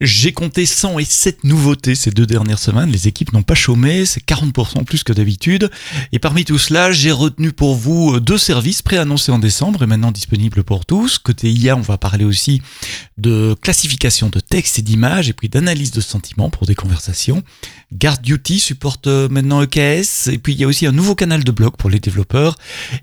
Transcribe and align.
J'ai 0.00 0.30
compté 0.30 0.64
107 0.64 1.42
nouveautés 1.42 1.96
ces 1.96 2.12
deux 2.12 2.24
dernières 2.24 2.60
semaines. 2.60 2.88
Les 2.88 3.08
équipes 3.08 3.32
n'ont 3.32 3.42
pas 3.42 3.56
chômé, 3.56 4.06
c'est 4.06 4.24
40% 4.24 4.84
plus 4.84 5.02
que 5.02 5.12
d'habitude. 5.12 5.72
Et 6.12 6.20
parmi 6.20 6.44
tout 6.44 6.56
cela, 6.56 6.92
j'ai 6.92 7.10
retenu 7.10 7.50
pour 7.50 7.74
vous 7.74 8.20
deux 8.20 8.38
services 8.38 8.80
préannoncés 8.80 9.32
en 9.32 9.40
décembre 9.40 9.82
et 9.82 9.86
maintenant 9.86 10.12
disponibles 10.12 10.62
pour 10.62 10.86
tous. 10.86 11.18
Côté 11.18 11.50
IA, 11.50 11.76
on 11.76 11.80
va 11.80 11.98
parler 11.98 12.24
aussi 12.24 12.62
de 13.16 13.56
classification 13.60 14.28
de 14.28 14.38
texte 14.38 14.78
et 14.78 14.82
d'images 14.82 15.28
et 15.30 15.32
puis 15.32 15.48
d'analyse 15.48 15.90
de 15.90 16.00
sentiments 16.00 16.48
pour 16.48 16.64
des 16.64 16.76
conversations. 16.76 17.42
Guard 17.92 18.18
Duty 18.18 18.60
supporte 18.60 19.08
maintenant 19.08 19.62
EKS 19.62 20.28
et 20.28 20.38
puis 20.38 20.52
il 20.52 20.60
y 20.60 20.64
a 20.64 20.68
aussi 20.68 20.86
un 20.86 20.92
nouveau 20.92 21.16
canal 21.16 21.42
de 21.42 21.50
blog 21.50 21.76
pour 21.76 21.90
les 21.90 21.98
développeurs 21.98 22.54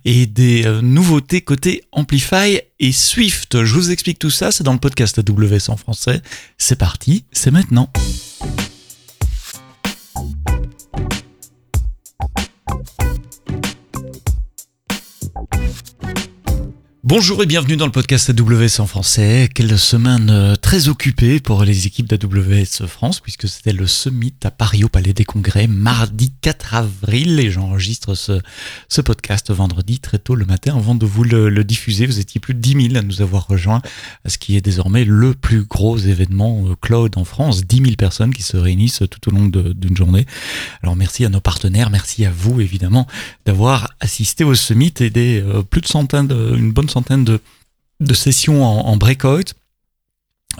et 0.05 0.27
des 0.27 0.66
euh, 0.66 0.82
nouveautés 0.82 1.41
côté 1.41 1.84
Amplify 1.91 2.62
et 2.86 2.92
Swift. 2.92 3.64
Je 3.64 3.74
vous 3.74 3.90
explique 3.90 4.20
tout 4.20 4.30
ça, 4.30 4.52
c'est 4.52 4.64
dans 4.64 4.74
le 4.74 4.80
podcast 4.80 5.18
AWS 5.18 5.70
en 5.72 5.78
français. 5.78 6.22
C'est 6.60 6.78
parti, 6.78 7.26
c'est 7.32 7.50
maintenant. 7.50 7.90
Bonjour 17.18 17.42
et 17.42 17.46
bienvenue 17.46 17.78
dans 17.78 17.86
le 17.86 17.93
podcast 17.93 18.29
AWS 18.29 18.82
en 18.82 18.87
français. 18.87 19.47
Quelle 19.56 19.79
semaine 19.79 20.29
euh, 20.29 20.56
très 20.57 20.89
occupée 20.89 21.39
pour 21.39 21.64
les 21.64 21.87
équipes 21.87 22.10
d'AWS 22.10 22.86
France 22.87 23.21
puisque 23.21 23.47
c'était 23.47 23.71
le 23.71 23.87
summit 23.87 24.33
à 24.43 24.51
Paris 24.51 24.83
au 24.83 24.89
Palais 24.89 25.14
des 25.14 25.23
Congrès 25.23 25.65
mardi 25.68 26.33
4 26.42 26.75
avril 26.75 27.39
et 27.39 27.50
j'enregistre 27.51 28.15
ce, 28.15 28.42
podcast 29.00 29.50
vendredi 29.50 30.00
très 30.00 30.20
tôt 30.20 30.36
le 30.36 30.43
matin 30.43 30.75
avant 30.75 30.93
de 30.93 31.06
vous 31.06 31.23
le, 31.23 31.64
diffuser. 31.64 32.06
Vous 32.06 32.20
étiez 32.20 32.42
plus 32.42 32.53
de 32.53 32.59
10 32.59 32.89
000 32.89 32.97
à 32.97 33.02
nous 33.02 33.22
avoir 33.22 33.47
rejoints 33.47 33.81
ce 34.25 34.38
qui 34.38 34.58
est 34.58 34.61
désormais 34.61 35.06
le 35.06 35.34
plus 35.34 35.64
gros 35.64 35.97
événement 35.97 36.66
euh, 36.67 36.75
cloud 36.81 37.17
en 37.17 37.23
France. 37.23 37.66
10 37.66 37.78
000 37.78 37.92
personnes 37.95 38.34
qui 38.34 38.44
se 38.44 38.58
réunissent 38.58 39.03
tout 39.09 39.30
au 39.30 39.31
long 39.31 39.45
d'une 39.45 39.95
journée. 39.95 40.25
Alors 40.84 40.97
merci 40.97 41.23
à 41.23 41.30
nos 41.30 41.40
partenaires, 41.40 41.90
merci 41.90 42.25
à 42.25 42.31
vous 42.31 42.59
évidemment 42.59 43.08
d'avoir 43.45 43.94
assisté 44.02 44.44
au 44.44 44.53
summit 44.53 44.94
et 45.00 45.09
des 45.09 45.42
euh, 45.42 45.62
plus 45.62 45.80
de 45.80 45.88
centaines, 45.88 46.30
une 46.30 46.73
bonne 46.73 46.90
centaine 46.90 47.05
de, 47.09 47.39
de 48.00 48.14
sessions 48.14 48.64
en, 48.64 48.98
breakout. 48.98 49.53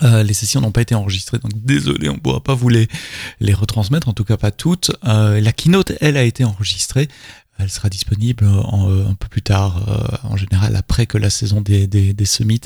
Euh, 0.02 0.22
les 0.22 0.34
sessions 0.34 0.60
n'ont 0.60 0.72
pas 0.72 0.82
été 0.82 0.94
enregistrées, 0.94 1.38
donc 1.38 1.52
désolé, 1.54 2.10
on 2.10 2.14
ne 2.14 2.18
pourra 2.18 2.40
pas 2.40 2.54
vous 2.54 2.68
les, 2.68 2.86
les 3.40 3.54
retransmettre, 3.54 4.08
en 4.08 4.12
tout 4.12 4.24
cas 4.24 4.36
pas 4.36 4.50
toutes. 4.50 4.90
Euh, 5.06 5.40
la 5.40 5.52
keynote, 5.52 5.92
elle, 6.00 6.18
a 6.18 6.22
été 6.22 6.44
enregistrée. 6.44 7.08
Elle 7.58 7.70
sera 7.70 7.88
disponible 7.88 8.46
en, 8.46 8.90
euh, 8.90 9.06
un 9.08 9.14
peu 9.14 9.28
plus 9.28 9.40
tard, 9.40 9.88
euh, 9.88 10.28
en 10.28 10.36
général 10.36 10.76
après 10.76 11.06
que 11.06 11.16
la 11.16 11.30
saison 11.30 11.62
des, 11.62 11.86
des, 11.86 12.12
des 12.12 12.24
summits 12.26 12.60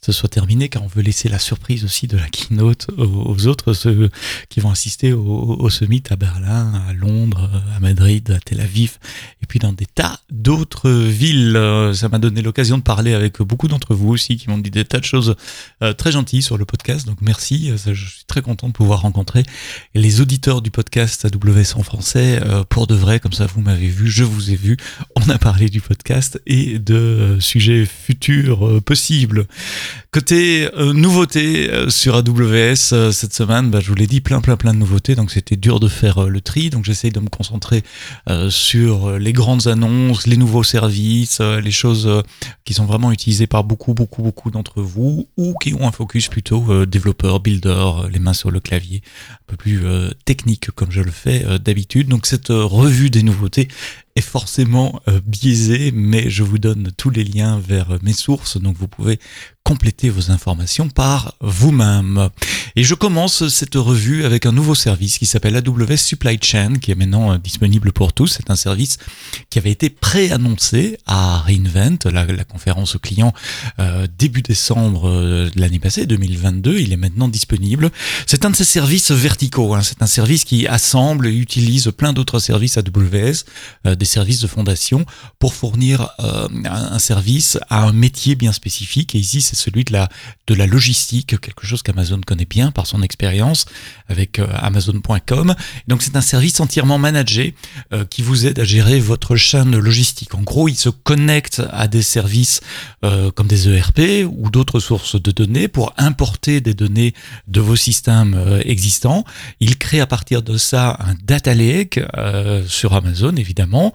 se 0.00 0.12
soit 0.12 0.28
terminée, 0.28 0.68
car 0.68 0.82
on 0.82 0.86
veut 0.86 1.02
laisser 1.02 1.28
la 1.28 1.38
surprise 1.38 1.84
aussi 1.84 2.06
de 2.06 2.16
la 2.16 2.28
keynote 2.28 2.88
aux, 2.96 3.46
autres, 3.46 3.72
ceux 3.72 4.10
qui 4.48 4.60
vont 4.60 4.70
assister 4.70 5.12
au, 5.12 5.56
au, 5.58 5.70
summit 5.70 6.02
à 6.10 6.16
Berlin, 6.16 6.72
à 6.88 6.92
Londres, 6.92 7.50
à 7.76 7.80
Madrid, 7.80 8.30
à 8.30 8.40
Tel 8.40 8.60
Aviv, 8.60 8.98
et 9.42 9.46
puis 9.46 9.58
dans 9.58 9.72
des 9.72 9.86
tas 9.86 10.20
d'autres 10.30 10.90
villes. 10.90 11.56
Euh, 11.56 11.92
ça 11.94 12.08
m'a 12.08 12.18
donné 12.18 12.42
l'occasion 12.42 12.78
de 12.78 12.82
parler 12.82 13.14
avec 13.14 13.40
beaucoup 13.42 13.68
d'entre 13.68 13.94
vous 13.94 14.08
aussi, 14.08 14.36
qui 14.36 14.48
m'ont 14.48 14.58
dit 14.58 14.70
des 14.70 14.84
tas 14.84 15.00
de 15.00 15.04
choses 15.04 15.36
très 15.96 16.12
gentilles 16.12 16.42
sur 16.42 16.58
le 16.58 16.64
podcast, 16.64 17.06
donc 17.06 17.18
merci, 17.20 17.72
je 17.76 17.92
suis 17.92 18.24
très 18.26 18.42
content 18.42 18.68
de 18.68 18.72
pouvoir 18.72 19.02
rencontrer 19.02 19.42
les 19.94 20.20
auditeurs 20.20 20.62
du 20.62 20.70
podcast 20.70 21.24
AWS 21.24 21.76
en 21.76 21.82
français, 21.82 22.40
pour 22.68 22.86
de 22.86 22.94
vrai, 22.94 23.20
comme 23.20 23.32
ça 23.32 23.46
vous 23.46 23.60
m'avez 23.60 23.88
vu, 23.88 24.08
je 24.08 24.24
vous 24.24 24.50
ai 24.50 24.56
vu, 24.56 24.76
on 25.16 25.28
a 25.30 25.38
parlé 25.38 25.68
du 25.68 25.80
podcast 25.80 26.40
et 26.46 26.78
de 26.78 26.94
euh, 26.94 27.40
sujets 27.40 27.86
futurs 27.86 28.66
euh, 28.66 28.80
possibles. 28.80 29.46
Côté 30.10 30.68
euh, 30.74 30.92
nouveautés 30.92 31.70
sur 31.88 32.16
AWS 32.16 33.12
cette 33.12 33.34
semaine, 33.34 33.70
bah, 33.70 33.80
je 33.80 33.88
vous 33.88 33.94
l'ai 33.94 34.06
dit, 34.06 34.20
plein 34.20 34.40
plein 34.40 34.56
plein 34.56 34.72
de 34.72 34.78
nouveautés, 34.78 35.14
donc 35.14 35.30
c'était 35.30 35.56
dur 35.56 35.80
de 35.80 35.88
faire 35.88 36.28
le 36.28 36.40
tri, 36.40 36.70
donc 36.70 36.84
j'essaye 36.84 37.10
de 37.10 37.20
me 37.20 37.28
concentrer 37.28 37.82
sur 38.48 39.18
les 39.18 39.32
grandes 39.32 39.66
annonces, 39.66 40.26
les 40.26 40.36
nouveaux 40.36 40.62
services, 40.62 41.40
les 41.40 41.70
choses 41.70 42.22
qui 42.64 42.74
sont 42.74 42.86
vraiment 42.86 43.12
utilisées 43.12 43.46
par 43.46 43.64
beaucoup 43.64 43.94
beaucoup 43.94 44.22
beaucoup 44.22 44.50
d'entre 44.50 44.82
vous 44.82 45.28
ou 45.36 45.54
qui 45.62 45.74
ont 45.74 45.86
un 45.86 45.92
focus 45.92 46.28
plutôt 46.28 46.86
développeur, 46.86 47.40
builder, 47.40 48.08
les 48.10 48.18
mains 48.18 48.32
sur 48.32 48.50
le 48.50 48.60
clavier, 48.60 49.02
un 49.32 49.44
peu 49.46 49.56
plus 49.56 49.82
technique 50.24 50.70
comme 50.72 50.90
je 50.90 51.02
le 51.02 51.10
fais 51.10 51.44
d'habitude. 51.58 52.08
Donc 52.08 52.26
cette 52.26 52.48
revue 52.48 53.10
des 53.10 53.22
nouveautés 53.22 53.68
est 54.18 54.20
forcément 54.20 55.00
euh, 55.08 55.20
biaisé, 55.24 55.92
mais 55.94 56.28
je 56.28 56.42
vous 56.42 56.58
donne 56.58 56.90
tous 56.96 57.10
les 57.10 57.24
liens 57.24 57.60
vers 57.60 57.98
mes 58.02 58.12
sources, 58.12 58.60
donc 58.60 58.76
vous 58.76 58.88
pouvez 58.88 59.18
compléter 59.68 60.08
vos 60.08 60.30
informations 60.30 60.88
par 60.88 61.34
vous-même. 61.42 62.30
Et 62.74 62.84
je 62.84 62.94
commence 62.94 63.48
cette 63.48 63.74
revue 63.74 64.24
avec 64.24 64.46
un 64.46 64.52
nouveau 64.52 64.74
service 64.74 65.18
qui 65.18 65.26
s'appelle 65.26 65.56
AWS 65.56 65.98
Supply 65.98 66.38
Chain, 66.40 66.76
qui 66.80 66.90
est 66.90 66.94
maintenant 66.94 67.32
euh, 67.32 67.36
disponible 67.36 67.92
pour 67.92 68.14
tous. 68.14 68.28
C'est 68.28 68.48
un 68.48 68.56
service 68.56 68.96
qui 69.50 69.58
avait 69.58 69.70
été 69.70 69.90
pré-annoncé 69.90 70.96
à 71.04 71.40
reInvent, 71.40 71.98
la, 72.06 72.24
la 72.24 72.44
conférence 72.44 72.96
aux 72.96 72.98
clients 72.98 73.34
euh, 73.78 74.06
début 74.18 74.40
décembre 74.40 75.06
euh, 75.06 75.50
de 75.54 75.60
l'année 75.60 75.80
passée, 75.80 76.06
2022. 76.06 76.78
Il 76.78 76.94
est 76.94 76.96
maintenant 76.96 77.28
disponible. 77.28 77.90
C'est 78.26 78.46
un 78.46 78.50
de 78.50 78.56
ces 78.56 78.64
services 78.64 79.10
verticaux. 79.10 79.74
Hein. 79.74 79.82
C'est 79.82 80.00
un 80.00 80.06
service 80.06 80.44
qui 80.44 80.66
assemble 80.66 81.26
et 81.26 81.36
utilise 81.36 81.92
plein 81.94 82.14
d'autres 82.14 82.38
services 82.38 82.78
AWS, 82.78 83.44
des 83.96 84.04
services 84.06 84.40
de 84.40 84.46
fondation, 84.46 85.04
pour 85.38 85.52
fournir 85.52 86.08
un 86.18 86.98
service 86.98 87.58
à 87.68 87.84
un 87.84 87.92
métier 87.92 88.34
bien 88.34 88.52
spécifique. 88.52 89.14
Et 89.14 89.18
ici, 89.18 89.42
celui 89.58 89.84
de 89.84 89.92
la, 89.92 90.08
de 90.46 90.54
la 90.54 90.66
logistique, 90.66 91.38
quelque 91.40 91.66
chose 91.66 91.82
qu'Amazon 91.82 92.20
connaît 92.26 92.46
bien 92.46 92.70
par 92.70 92.86
son 92.86 93.02
expérience 93.02 93.66
avec 94.08 94.38
euh, 94.38 94.46
Amazon.com. 94.54 95.54
Donc 95.86 96.02
c'est 96.02 96.16
un 96.16 96.20
service 96.20 96.60
entièrement 96.60 96.98
managé 96.98 97.54
euh, 97.92 98.04
qui 98.04 98.22
vous 98.22 98.46
aide 98.46 98.58
à 98.58 98.64
gérer 98.64 99.00
votre 99.00 99.36
chaîne 99.36 99.76
logistique. 99.78 100.34
En 100.34 100.42
gros, 100.42 100.68
il 100.68 100.76
se 100.76 100.88
connecte 100.88 101.62
à 101.72 101.88
des 101.88 102.02
services 102.02 102.60
euh, 103.04 103.30
comme 103.30 103.46
des 103.46 103.68
ERP 103.68 104.26
ou 104.30 104.50
d'autres 104.50 104.80
sources 104.80 105.20
de 105.20 105.30
données 105.30 105.68
pour 105.68 105.92
importer 105.98 106.60
des 106.60 106.74
données 106.74 107.14
de 107.46 107.60
vos 107.60 107.76
systèmes 107.76 108.60
existants. 108.64 109.24
Il 109.60 109.76
crée 109.78 110.00
à 110.00 110.06
partir 110.06 110.42
de 110.42 110.56
ça 110.56 110.96
un 111.00 111.14
data 111.24 111.54
lake 111.54 112.00
sur 112.66 112.94
Amazon, 112.94 113.34
évidemment. 113.36 113.92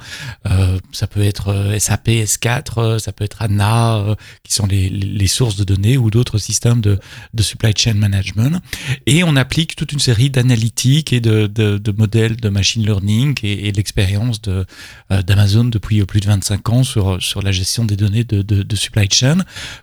ça 0.91 1.07
peut 1.07 1.23
être 1.23 1.75
SAP 1.79 2.07
S4, 2.07 3.00
ça 3.00 3.12
peut 3.12 3.23
être 3.23 3.41
ANA, 3.41 4.16
qui 4.44 4.53
sont 4.53 4.66
les, 4.66 4.90
les 4.90 5.28
sources 5.28 5.53
de 5.56 5.64
données 5.64 5.97
ou 5.97 6.09
d'autres 6.09 6.38
systèmes 6.38 6.81
de, 6.81 7.00
de, 7.34 7.44
supply 7.44 7.74
chain 7.75 7.94
management. 7.94 8.62
Et 9.06 9.24
on 9.24 9.36
applique 9.36 9.75
toute 9.75 9.91
une 9.91 10.00
série 10.00 10.30
d'analytiques 10.30 11.14
et 11.14 11.19
de, 11.19 11.47
de, 11.47 11.78
de, 11.78 11.91
modèles 11.91 12.38
de 12.38 12.50
machine 12.50 12.84
learning 12.86 13.36
et, 13.44 13.72
l'expérience 13.72 14.41
de, 14.41 14.66
euh, 15.12 15.22
d'Amazon 15.22 15.66
depuis 15.66 16.03
plus 16.06 16.19
de 16.19 16.28
25 16.28 16.69
ans 16.69 16.84
sur, 16.84 17.22
sur 17.22 17.41
la 17.41 17.52
gestion 17.52 17.86
des 17.86 17.96
données 17.96 18.24
de, 18.24 18.41
de, 18.41 18.75
supply 18.75 19.08
chain 19.12 19.38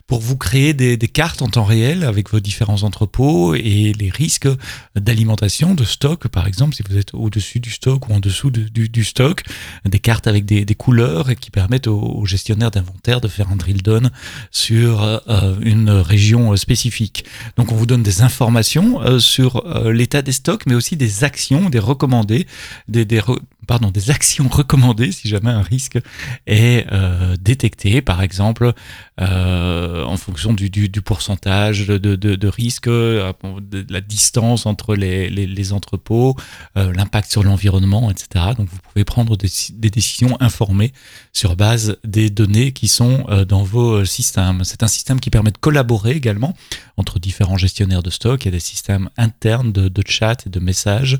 pour 0.06 0.20
vous 0.20 0.36
créer 0.36 0.74
des, 0.74 0.98
cartes 1.08 1.42
en 1.42 1.48
temps 1.48 1.64
réel 1.64 2.04
avec 2.04 2.30
vos 2.30 2.40
différents 2.40 2.82
entrepôts 2.82 3.54
et 3.54 3.92
les 3.98 4.10
risques 4.10 4.48
d'alimentation, 4.94 5.74
de 5.74 5.84
stock, 5.84 6.28
par 6.28 6.46
exemple, 6.46 6.74
si 6.74 6.82
vous 6.88 6.96
êtes 6.96 7.14
au-dessus 7.14 7.60
du 7.60 7.70
stock 7.70 8.08
ou 8.08 8.12
en 8.12 8.20
dessous 8.20 8.50
du, 8.50 8.88
du, 8.88 9.04
stock, 9.04 9.42
des 9.84 9.98
cartes 9.98 10.26
avec 10.26 10.44
des, 10.44 10.64
des 10.64 10.74
couleurs 10.74 11.34
qui 11.36 11.50
permettent 11.50 11.86
aux, 11.86 12.24
gestionnaires 12.26 12.70
d'inventaire 12.70 13.20
de 13.20 13.28
faire 13.28 13.50
un 13.50 13.56
drill 13.56 13.82
down 13.82 14.10
sur 14.50 15.02
euh, 15.02 15.54
une 15.62 15.90
région 15.90 16.52
euh, 16.52 16.56
spécifique. 16.56 17.24
Donc 17.56 17.72
on 17.72 17.74
vous 17.74 17.86
donne 17.86 18.02
des 18.02 18.22
informations 18.22 19.00
euh, 19.02 19.18
sur 19.18 19.66
euh, 19.66 19.92
l'état 19.92 20.22
des 20.22 20.32
stocks, 20.32 20.66
mais 20.66 20.74
aussi 20.74 20.96
des 20.96 21.24
actions, 21.24 21.70
des 21.70 21.78
recommandés, 21.78 22.46
des, 22.88 23.04
des, 23.04 23.20
pardon, 23.66 23.90
des 23.90 24.10
actions 24.10 24.48
recommandées 24.48 25.12
si 25.12 25.28
jamais 25.28 25.50
un 25.50 25.62
risque 25.62 25.98
est 26.46 26.86
euh, 26.92 27.36
détecté, 27.40 28.02
par 28.02 28.22
exemple, 28.22 28.72
euh, 29.20 30.04
en 30.04 30.16
fonction 30.16 30.52
du, 30.52 30.70
pourcentage 31.04 31.86
de, 31.86 31.98
de, 31.98 32.48
risque, 32.48 32.88
euh, 32.88 33.32
de 33.60 33.86
la 33.92 34.00
distance 34.00 34.66
entre 34.66 34.94
les, 34.94 35.72
entrepôts, 35.72 36.36
l'impact 36.74 37.30
sur 37.30 37.42
l'environnement, 37.42 38.10
etc. 38.10 38.46
Donc 38.56 38.68
vous 38.68 38.78
pouvez 38.92 39.04
prendre 39.04 39.36
des, 39.36 39.48
décisions 39.90 40.36
informées 40.40 40.92
sur 41.32 41.56
base 41.56 41.96
des 42.04 42.30
données 42.30 42.72
qui 42.72 42.88
sont 42.88 43.26
dans 43.46 43.62
vos 43.62 44.04
systèmes. 44.04 44.64
C'est 44.64 44.82
un 44.82 44.88
système 44.88 45.20
qui 45.20 45.30
permet 45.30 45.50
de 45.50 45.58
collaborer 45.58 46.12
également 46.12 46.54
entre 46.96 47.18
différents 47.18 47.56
gestionnaires 47.56 48.02
de 48.02 48.10
stock. 48.10 48.44
Il 48.44 48.46
y 48.46 48.48
a 48.48 48.52
des 48.52 48.60
systèmes 48.60 49.10
internes 49.16 49.72
de, 49.72 50.02
chat 50.06 50.46
et 50.46 50.50
de 50.50 50.60
messages 50.60 51.18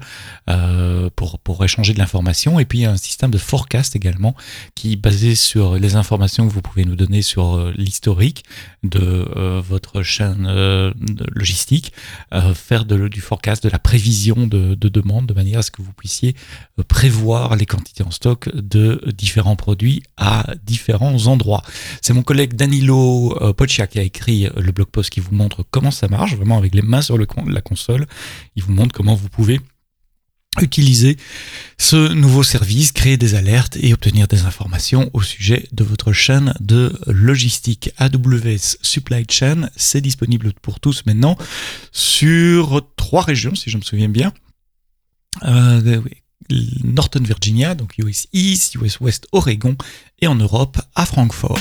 pour 1.16 1.64
échanger 1.64 1.92
de 1.92 1.98
l'information 1.98 2.39
et 2.48 2.64
puis 2.64 2.84
un 2.84 2.96
système 2.96 3.30
de 3.30 3.38
forecast 3.38 3.96
également 3.96 4.34
qui 4.74 4.96
basé 4.96 5.34
sur 5.34 5.76
les 5.76 5.96
informations 5.96 6.46
que 6.46 6.52
vous 6.52 6.62
pouvez 6.62 6.84
nous 6.84 6.96
donner 6.96 7.22
sur 7.22 7.56
euh, 7.56 7.72
l'historique 7.76 8.44
de 8.82 9.28
euh, 9.36 9.60
votre 9.60 10.02
chaîne 10.02 10.46
euh, 10.48 10.92
logistique, 11.34 11.92
faire 12.54 12.84
du 12.84 13.20
forecast, 13.20 13.64
de 13.64 13.68
la 13.68 13.78
prévision 13.78 14.46
de, 14.46 14.74
de 14.74 14.88
demande 14.88 15.26
de 15.26 15.34
manière 15.34 15.58
à 15.58 15.62
ce 15.62 15.70
que 15.70 15.82
vous 15.82 15.92
puissiez 15.92 16.34
prévoir 16.88 17.56
les 17.56 17.66
quantités 17.66 18.02
en 18.02 18.10
stock 18.10 18.48
de 18.54 19.02
différents 19.16 19.56
produits 19.56 20.02
à 20.16 20.46
différents 20.64 21.26
endroits. 21.26 21.62
C'est 22.00 22.14
mon 22.14 22.22
collègue 22.22 22.54
Danilo 22.54 23.36
Poccia 23.56 23.86
qui 23.86 23.98
a 23.98 24.02
écrit 24.02 24.48
le 24.56 24.72
blog 24.72 24.88
post 24.88 25.10
qui 25.10 25.20
vous 25.20 25.34
montre 25.34 25.64
comment 25.70 25.90
ça 25.90 26.08
marche, 26.08 26.34
vraiment 26.34 26.58
avec 26.58 26.74
les 26.74 26.82
mains 26.82 27.02
sur 27.02 27.18
le, 27.18 27.26
la 27.46 27.60
console. 27.60 28.06
Il 28.56 28.62
vous 28.62 28.72
montre 28.72 28.94
comment 28.94 29.14
vous 29.14 29.28
pouvez 29.28 29.60
utiliser 30.58 31.16
ce 31.78 32.12
nouveau 32.12 32.42
service, 32.42 32.92
créer 32.92 33.16
des 33.16 33.34
alertes 33.34 33.76
et 33.80 33.92
obtenir 33.92 34.26
des 34.26 34.42
informations 34.42 35.08
au 35.12 35.22
sujet 35.22 35.68
de 35.72 35.84
votre 35.84 36.12
chaîne 36.12 36.54
de 36.60 36.92
logistique. 37.06 37.92
AWS 37.98 38.76
Supply 38.82 39.24
Chain, 39.30 39.70
c'est 39.76 40.00
disponible 40.00 40.52
pour 40.60 40.80
tous 40.80 41.06
maintenant 41.06 41.36
sur 41.92 42.82
trois 42.96 43.22
régions, 43.22 43.54
si 43.54 43.70
je 43.70 43.76
me 43.76 43.82
souviens 43.82 44.08
bien. 44.08 44.32
Euh, 45.44 46.00
Northern 46.82 47.24
Virginia, 47.24 47.76
donc 47.76 47.96
US 47.98 48.26
East, 48.32 48.74
US 48.74 49.00
West, 49.00 49.28
Oregon, 49.30 49.76
et 50.20 50.26
en 50.26 50.34
Europe 50.34 50.80
à 50.96 51.06
Francfort. 51.06 51.60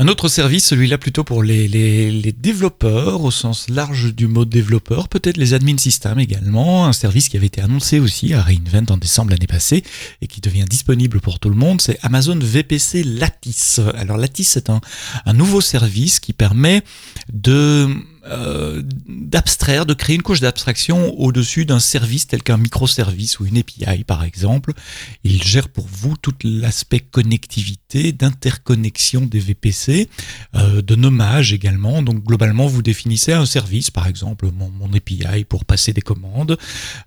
Un 0.00 0.06
autre 0.06 0.28
service, 0.28 0.64
celui-là 0.64 0.96
plutôt 0.96 1.24
pour 1.24 1.42
les, 1.42 1.66
les, 1.66 2.30
développeurs, 2.30 3.24
au 3.24 3.32
sens 3.32 3.68
large 3.68 4.14
du 4.14 4.28
mot 4.28 4.44
développeur, 4.44 5.08
peut-être 5.08 5.36
les 5.36 5.54
admin 5.54 5.76
systems 5.76 6.20
également, 6.20 6.86
un 6.86 6.92
service 6.92 7.28
qui 7.28 7.36
avait 7.36 7.46
été 7.46 7.60
annoncé 7.60 7.98
aussi 7.98 8.32
à 8.32 8.40
Reinvent 8.40 8.86
en 8.90 8.96
décembre 8.96 9.32
l'année 9.32 9.48
passée 9.48 9.82
et 10.22 10.28
qui 10.28 10.40
devient 10.40 10.66
disponible 10.70 11.20
pour 11.20 11.40
tout 11.40 11.50
le 11.50 11.56
monde, 11.56 11.80
c'est 11.80 11.98
Amazon 12.02 12.38
VPC 12.40 13.02
Lattice. 13.02 13.80
Alors 13.96 14.18
Lattice, 14.18 14.50
c'est 14.50 14.70
un, 14.70 14.80
un 15.26 15.32
nouveau 15.32 15.60
service 15.60 16.20
qui 16.20 16.32
permet 16.32 16.82
de 17.32 17.88
euh, 18.30 18.82
d'abstraire, 19.06 19.86
de 19.86 19.94
créer 19.94 20.16
une 20.16 20.22
couche 20.22 20.40
d'abstraction 20.40 21.18
au-dessus 21.18 21.64
d'un 21.64 21.80
service 21.80 22.26
tel 22.26 22.42
qu'un 22.42 22.58
microservice 22.58 23.40
ou 23.40 23.46
une 23.46 23.58
API 23.58 24.04
par 24.04 24.24
exemple. 24.24 24.72
Il 25.24 25.42
gère 25.42 25.68
pour 25.68 25.86
vous 25.90 26.16
tout 26.16 26.34
l'aspect 26.44 27.00
connectivité, 27.00 28.12
d'interconnexion 28.12 29.22
des 29.22 29.40
VPC, 29.40 30.08
euh, 30.54 30.82
de 30.82 30.94
nommage 30.94 31.52
également. 31.52 32.02
Donc 32.02 32.22
globalement, 32.24 32.66
vous 32.66 32.82
définissez 32.82 33.32
un 33.32 33.46
service, 33.46 33.90
par 33.90 34.06
exemple 34.06 34.50
mon, 34.52 34.70
mon 34.70 34.92
API 34.92 35.44
pour 35.48 35.64
passer 35.64 35.92
des 35.92 36.02
commandes. 36.02 36.58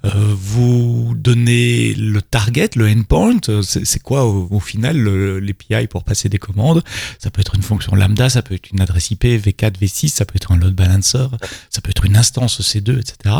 Euh, 0.06 0.10
vous 0.36 1.14
donnez 1.16 1.94
le 1.94 2.22
target, 2.22 2.70
le 2.76 2.90
endpoint. 2.90 3.40
C'est 3.62 4.02
quoi 4.02 4.26
au, 4.26 4.48
au 4.50 4.60
final 4.60 4.98
l'API 4.98 5.88
pour 5.88 6.04
passer 6.04 6.30
des 6.30 6.40
commandes? 6.40 6.84
Ça 7.20 7.30
peut 7.30 7.42
être 7.42 7.56
une 7.56 7.64
fonction 7.64 7.96
lambda, 7.96 8.30
ça 8.30 8.42
peut 8.42 8.56
être 8.56 8.72
une 8.72 8.82
adresse 8.82 9.12
IP 9.12 9.24
V4, 9.24 9.80
V6, 9.80 10.08
ça 10.10 10.26
peut 10.26 10.36
être 10.36 10.52
un 10.52 10.58
load 10.58 10.74
balancer 10.74 11.11
ça 11.12 11.82
peut 11.82 11.90
être 11.90 12.06
une 12.06 12.18
instance 12.18 12.62
C2, 12.62 13.00
etc. 13.00 13.36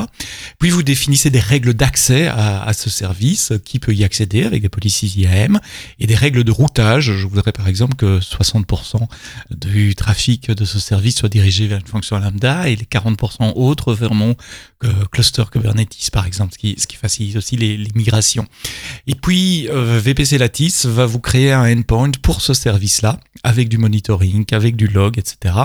Puis 0.60 0.70
vous 0.70 0.84
définissez 0.84 1.30
des 1.30 1.40
règles 1.40 1.74
d'accès 1.74 2.28
à, 2.28 2.72
ce 2.74 2.90
service, 2.90 3.54
qui 3.66 3.80
peut 3.80 3.94
y 3.94 4.04
accéder 4.04 4.44
avec 4.44 4.62
des 4.62 4.70
policies 4.70 5.08
IAM, 5.18 5.60
et 6.00 6.08
des 6.08 6.16
règles 6.16 6.44
de 6.44 6.52
routage. 6.52 7.14
Je 7.14 7.28
voudrais 7.28 7.52
par 7.52 7.68
exemple 7.68 7.96
que 7.96 8.20
60% 8.20 9.08
du 9.52 9.96
trafic 9.96 10.52
de 10.52 10.66
ce 10.66 10.80
service 10.80 11.18
soit 11.18 11.30
dirigé 11.30 11.68
vers 11.68 11.80
une 11.80 11.88
fonction 11.88 12.18
lambda 12.18 12.70
et 12.70 12.76
les 12.76 12.86
40% 12.86 13.54
autres 13.56 13.94
vers 13.94 14.14
mon 14.14 14.36
cluster 15.12 15.44
Kubernetes, 15.52 16.10
par 16.12 16.26
exemple, 16.26 16.54
ce 16.54 16.58
qui, 16.58 16.76
ce 16.78 16.88
qui 16.88 16.96
facilite 16.96 17.36
aussi 17.36 17.56
les, 17.56 17.78
migrations. 17.96 18.48
Et 19.08 19.16
puis, 19.16 19.68
euh, 19.70 20.00
VPC 20.00 20.38
Lattice 20.38 20.86
va 20.86 21.06
vous 21.06 21.20
créer 21.20 21.52
un 21.52 21.78
endpoint 21.78 22.12
pour 22.22 22.42
ce 22.42 22.54
service-là, 22.54 23.20
avec 23.44 23.70
du 23.70 23.78
monitoring, 23.78 24.46
avec 24.52 24.76
du 24.76 24.88
log, 24.88 25.18
etc. 25.18 25.56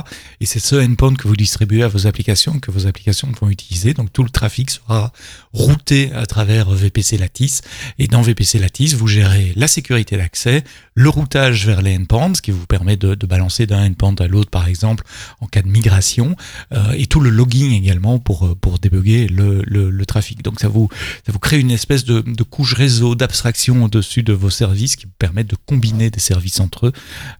Et 0.40 0.46
c'est 0.46 0.58
ce 0.58 0.76
endpoint 0.76 1.14
que 1.14 1.28
vous 1.28 1.36
distribuez 1.36 1.82
à 1.82 1.88
applications, 2.04 2.58
que 2.60 2.70
vos 2.70 2.86
applications 2.86 3.32
vont 3.40 3.48
utiliser. 3.48 3.94
Donc 3.94 4.12
tout 4.12 4.22
le 4.22 4.30
trafic 4.30 4.70
sera 4.70 5.12
routé 5.54 6.12
à 6.12 6.26
travers 6.26 6.68
VPC 6.70 7.16
Lattice. 7.16 7.62
Et 7.98 8.06
dans 8.08 8.20
VPC 8.20 8.58
Lattice, 8.58 8.94
vous 8.94 9.06
gérez 9.06 9.52
la 9.56 9.68
sécurité 9.68 10.18
d'accès, 10.18 10.64
le 10.94 11.08
routage 11.08 11.66
vers 11.66 11.82
les 11.82 11.96
endpoints, 11.96 12.34
ce 12.34 12.42
qui 12.42 12.50
vous 12.50 12.66
permet 12.66 12.96
de, 12.96 13.14
balancer 13.26 13.66
d'un 13.66 13.86
endpoint 13.86 14.14
à 14.18 14.26
l'autre, 14.26 14.50
par 14.50 14.68
exemple, 14.68 15.04
en 15.40 15.46
cas 15.46 15.62
de 15.62 15.68
migration, 15.68 16.36
euh, 16.72 16.92
et 16.92 17.06
tout 17.06 17.20
le 17.20 17.30
logging 17.30 17.72
également 17.72 18.18
pour, 18.18 18.46
euh, 18.46 18.54
pour 18.54 18.78
débugger 18.78 19.28
le, 19.28 19.64
trafic. 20.06 20.42
Donc 20.42 20.60
ça 20.60 20.68
vous, 20.68 20.88
ça 21.26 21.32
vous 21.32 21.38
crée 21.38 21.58
une 21.58 21.72
espèce 21.72 22.04
de, 22.04 22.22
couche 22.42 22.74
réseau 22.74 23.14
d'abstraction 23.16 23.82
au-dessus 23.84 24.22
de 24.22 24.32
vos 24.32 24.50
services 24.50 24.94
qui 24.94 25.06
vous 25.06 25.12
permet 25.18 25.42
de 25.42 25.56
combiner 25.66 26.10
des 26.10 26.20
services 26.20 26.60
entre 26.60 26.86
eux 26.86 26.92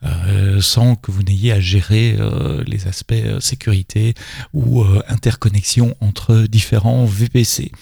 euh, 0.05 0.61
sans 0.61 0.97
que 0.97 1.12
vous 1.12 1.23
n'ayez 1.23 1.53
à 1.53 1.61
gérer 1.61 2.19
les 2.67 2.88
aspects 2.88 3.14
sécurité 3.41 4.14
ou 4.52 4.82
euh, 4.82 5.02
interconnexion 5.08 5.96
entre 6.00 6.46
différents 6.48 7.04
VPC. 7.04 7.72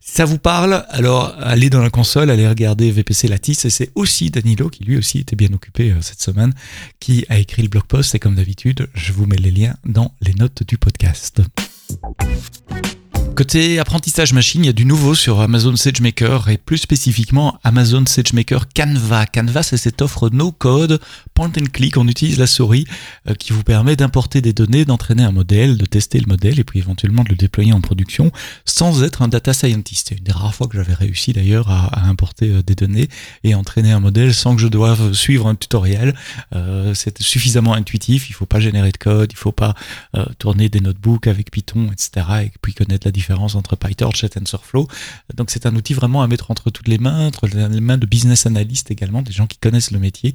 Ça 0.00 0.24
vous 0.24 0.38
parle, 0.38 0.84
alors 0.90 1.34
allez 1.40 1.70
dans 1.70 1.82
la 1.82 1.90
console, 1.90 2.30
allez 2.30 2.48
regarder 2.48 2.90
VPC 2.90 3.28
Lattice 3.28 3.64
et 3.64 3.70
c'est 3.70 3.90
aussi 3.94 4.30
Danilo 4.30 4.68
qui 4.68 4.84
lui 4.84 4.96
aussi 4.96 5.18
était 5.18 5.36
bien 5.36 5.52
occupé 5.52 5.92
euh, 5.92 6.00
cette 6.00 6.20
semaine 6.20 6.52
qui 7.00 7.24
a 7.28 7.38
écrit 7.38 7.62
le 7.62 7.68
blog 7.68 7.84
post 7.84 8.14
et 8.14 8.18
comme 8.18 8.36
d'habitude, 8.36 8.88
je 8.94 9.12
vous 9.12 9.26
mets 9.26 9.36
les 9.36 9.50
liens 9.50 9.76
dans 9.84 10.12
les 10.20 10.34
notes 10.34 10.62
du 10.62 10.78
podcast. 10.78 11.42
Côté 13.36 13.80
apprentissage 13.80 14.32
machine, 14.32 14.62
il 14.62 14.66
y 14.66 14.70
a 14.70 14.72
du 14.72 14.84
nouveau 14.84 15.16
sur 15.16 15.40
Amazon 15.40 15.74
SageMaker 15.74 16.48
et 16.50 16.56
plus 16.56 16.78
spécifiquement 16.78 17.58
Amazon 17.64 18.06
SageMaker 18.06 18.68
Canva. 18.72 19.26
Canva, 19.26 19.64
c'est 19.64 19.76
cette 19.76 20.02
offre 20.02 20.30
no 20.30 20.52
code, 20.52 21.00
point 21.34 21.50
and 21.60 21.66
click. 21.72 21.96
On 21.96 22.06
utilise 22.06 22.38
la 22.38 22.46
souris 22.46 22.86
euh, 23.28 23.34
qui 23.34 23.52
vous 23.52 23.64
permet 23.64 23.96
d'importer 23.96 24.40
des 24.40 24.52
données, 24.52 24.84
d'entraîner 24.84 25.24
un 25.24 25.32
modèle, 25.32 25.76
de 25.76 25.84
tester 25.84 26.20
le 26.20 26.26
modèle 26.26 26.60
et 26.60 26.64
puis 26.64 26.78
éventuellement 26.78 27.24
de 27.24 27.30
le 27.30 27.34
déployer 27.34 27.72
en 27.72 27.80
production 27.80 28.30
sans 28.66 29.02
être 29.02 29.20
un 29.22 29.26
data 29.26 29.52
scientist. 29.52 30.10
C'est 30.10 30.18
une 30.18 30.24
des 30.24 30.30
rares 30.30 30.54
fois 30.54 30.68
que 30.68 30.76
j'avais 30.76 30.94
réussi 30.94 31.32
d'ailleurs 31.32 31.68
à, 31.70 32.06
importer 32.06 32.50
euh, 32.50 32.62
des 32.62 32.76
données 32.76 33.08
et 33.42 33.56
entraîner 33.56 33.90
un 33.90 34.00
modèle 34.00 34.32
sans 34.32 34.54
que 34.54 34.62
je 34.62 34.68
doive 34.68 35.12
suivre 35.12 35.48
un 35.48 35.56
tutoriel. 35.56 36.14
Euh, 36.54 36.94
c'est 36.94 37.20
suffisamment 37.20 37.74
intuitif. 37.74 38.30
Il 38.30 38.34
faut 38.34 38.46
pas 38.46 38.60
générer 38.60 38.92
de 38.92 38.98
code, 38.98 39.32
il 39.32 39.36
faut 39.36 39.50
pas 39.50 39.74
tourner 40.38 40.68
des 40.68 40.80
notebooks 40.80 41.26
avec 41.26 41.50
Python, 41.50 41.90
etc. 41.90 42.26
et 42.44 42.52
puis 42.62 42.74
connaître 42.74 43.06
la 43.06 43.10
différence 43.10 43.23
entre 43.32 43.76
PyTorch 43.76 44.24
et 44.24 44.28
TensorFlow. 44.28 44.88
Donc 45.34 45.50
c'est 45.50 45.66
un 45.66 45.74
outil 45.76 45.94
vraiment 45.94 46.22
à 46.22 46.28
mettre 46.28 46.50
entre 46.50 46.70
toutes 46.70 46.88
les 46.88 46.98
mains, 46.98 47.26
entre 47.26 47.46
les 47.46 47.80
mains 47.80 47.98
de 47.98 48.06
business 48.06 48.46
analystes 48.46 48.90
également, 48.90 49.22
des 49.22 49.32
gens 49.32 49.46
qui 49.46 49.58
connaissent 49.58 49.90
le 49.90 49.98
métier 49.98 50.34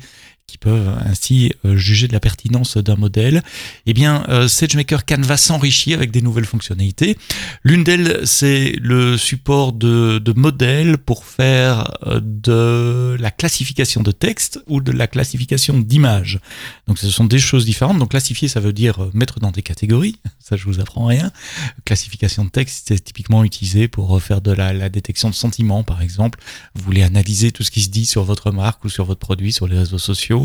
qui 0.50 0.58
peuvent 0.58 0.90
ainsi 1.06 1.54
euh, 1.66 1.78
juger 1.78 2.08
de 2.08 2.14
la 2.14 2.20
pertinence 2.20 2.78
d'un 2.78 2.96
modèle, 2.96 3.44
eh 3.86 3.94
bien, 3.94 4.26
euh, 4.30 4.48
SageMaker 4.48 5.06
Canva 5.06 5.38
s'enrichit 5.38 5.94
avec 5.94 6.12
des 6.12 6.22
nouvelles 6.22 6.46
fonctionnalités. 6.46 7.18
L'une 7.64 7.84
d'elles, 7.84 8.22
c'est 8.26 8.74
le 8.82 9.18
support 9.18 9.74
de, 9.74 10.22
modèles 10.36 10.98
pour 10.98 11.26
faire 11.26 11.92
euh, 12.06 12.22
de 12.24 13.18
la 13.20 13.32
classification 13.32 14.02
de 14.02 14.12
texte 14.12 14.60
ou 14.68 14.82
de 14.82 14.92
la 14.92 15.08
classification 15.08 15.78
d'images. 15.80 16.40
Donc, 16.88 17.00
ce 17.00 17.10
sont 17.10 17.26
des 17.26 17.40
choses 17.40 17.66
différentes. 17.66 18.00
Donc, 18.00 18.12
classifier, 18.12 18.48
ça 18.48 18.60
veut 18.60 18.74
dire 18.74 19.10
mettre 19.14 19.40
dans 19.40 19.52
des 19.52 19.64
catégories. 19.64 20.20
Ça, 20.40 20.56
je 20.56 20.66
vous 20.66 20.80
apprends 20.80 21.06
rien. 21.06 21.32
Classification 21.86 22.44
de 22.44 22.50
texte, 22.50 22.86
c'est 22.88 23.04
typiquement 23.04 23.44
utilisé 23.44 23.88
pour 23.88 24.20
faire 24.20 24.42
de 24.42 24.52
la, 24.52 24.74
la 24.74 24.90
détection 24.90 25.30
de 25.30 25.36
sentiments, 25.36 25.84
par 25.84 26.02
exemple. 26.02 26.40
Vous 26.74 26.84
voulez 26.84 27.04
analyser 27.04 27.52
tout 27.52 27.62
ce 27.62 27.70
qui 27.70 27.82
se 27.82 27.90
dit 27.90 28.08
sur 28.08 28.24
votre 28.24 28.52
marque 28.52 28.84
ou 28.84 28.90
sur 28.90 29.06
votre 29.06 29.20
produit 29.20 29.54
sur 29.54 29.68
les 29.68 29.78
réseaux 29.78 30.00
sociaux 30.00 30.39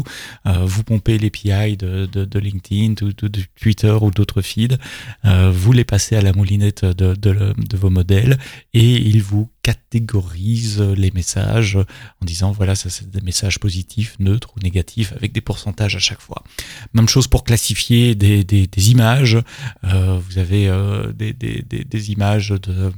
euh, 0.46 0.64
vous 0.64 0.82
pompez 0.82 1.18
l'API 1.18 1.76
de, 1.76 2.06
de, 2.06 2.38
LinkedIn, 2.38 2.94
de, 2.94 3.30
Twitter 3.60 3.96
ou 4.00 4.10
d'autres 4.10 4.42
feeds, 4.42 4.78
euh, 5.24 5.50
vous 5.54 5.72
les 5.72 5.84
passez 5.84 6.16
à 6.16 6.22
la 6.22 6.32
moulinette 6.32 6.84
de, 6.84 7.76
vos 7.76 7.90
modèles 7.90 8.38
et 8.72 8.94
ils 8.94 9.22
vous 9.22 9.50
catégorisent 9.62 10.80
les 10.80 11.10
messages 11.10 11.76
en 11.76 12.24
disant 12.24 12.52
voilà 12.52 12.74
ça 12.74 12.90
c'est 12.90 13.10
des 13.10 13.20
messages 13.20 13.58
positifs, 13.58 14.16
neutres 14.18 14.52
ou 14.56 14.60
négatifs 14.60 15.12
avec 15.12 15.32
des 15.32 15.40
pourcentages 15.40 15.96
à 15.96 16.00
chaque 16.00 16.20
fois. 16.20 16.42
Même 16.92 17.08
chose 17.08 17.28
pour 17.28 17.44
classifier 17.44 18.14
des, 18.14 18.90
images. 18.90 19.38
Euh, 19.84 20.18
vous 20.18 20.38
avez 20.38 20.70
des, 21.14 22.10
images 22.10 22.50
de 22.50 22.92